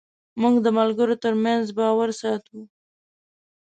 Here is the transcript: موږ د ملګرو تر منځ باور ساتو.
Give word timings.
موږ 0.41 0.55
د 0.65 0.67
ملګرو 0.77 1.15
تر 1.23 1.33
منځ 1.43 1.65
باور 1.77 2.09
ساتو. 2.21 2.59